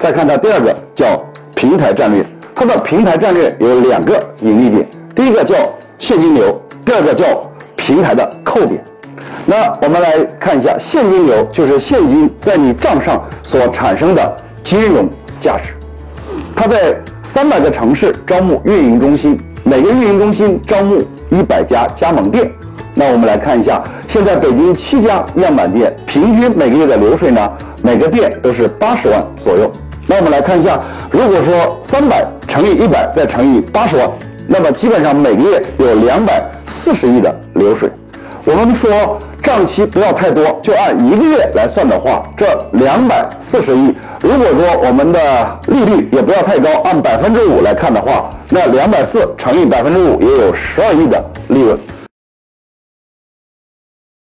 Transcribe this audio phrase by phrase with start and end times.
[0.00, 1.22] 再看它第二个叫
[1.54, 5.54] 平台战略，它的平台战略有两个盈利点，第一个叫
[5.98, 7.26] 现金流，第二个叫
[7.76, 8.82] 平台的扣点。
[9.44, 15.06] 那我们来看一下现金流，就是现金在你账上所产生的金融
[15.38, 15.74] 价值。
[16.56, 20.98] 它在三百个城市招募运营中心，每个运营中心招募
[21.28, 22.50] 一百家加盟店。
[22.94, 29.70] 那我们来看一下，现在北京七家样板店平均每个月的流水呢，每个店都是八十万左右。
[30.10, 30.76] 那我们来看一下，
[31.08, 34.10] 如果说三百乘以一百再乘以八十万，
[34.48, 37.88] 那么基本上每个月有两百四十亿的流水。
[38.44, 38.90] 我们说
[39.40, 45.20] 账期不要太多，就按一个月来算的话，这两百四十亿，如果说我们的
[45.68, 51.78] 利率也不要太高，按百分之五来看的话，那两百四乘以百分之五也有十二亿的利润。